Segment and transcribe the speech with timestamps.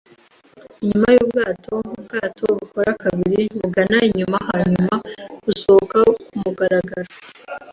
[0.83, 4.91] inyuma yubwato-bwato, bukora kabiri bugana inyuma, hanyuma
[5.45, 7.09] busohoka kumugaragaro